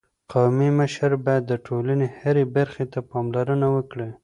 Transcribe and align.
قومي 0.33 0.69
مشر 0.79 1.11
باید 1.25 1.43
د 1.47 1.53
ټولني 1.65 2.07
هري 2.19 2.43
برخي 2.55 2.85
ته 2.93 2.99
پاملرنه 3.09 3.67
وکړي. 3.75 4.09